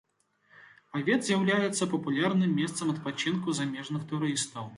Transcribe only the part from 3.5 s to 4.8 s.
замежных турыстаў.